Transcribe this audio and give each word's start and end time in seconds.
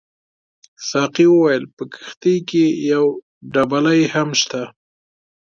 ساقي 0.89 1.25
وویل 1.29 1.63
په 1.75 1.83
کښتۍ 1.93 2.37
کې 2.49 2.65
یو 2.91 3.05
دبلۍ 3.53 4.01
هم 4.13 4.29
شته. 4.41 4.63